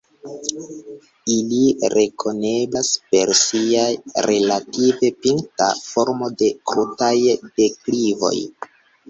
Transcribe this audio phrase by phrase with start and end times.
[1.33, 1.59] Ili
[1.93, 3.83] rekoneblas per sia
[4.29, 7.13] relative pinta formo de krutaj
[7.45, 8.35] deklivoj.